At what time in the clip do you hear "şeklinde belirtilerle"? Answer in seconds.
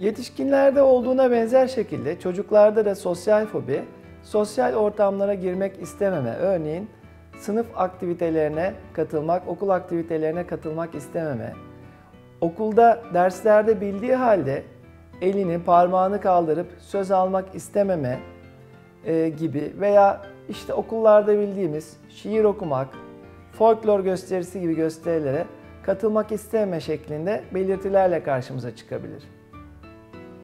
26.80-28.22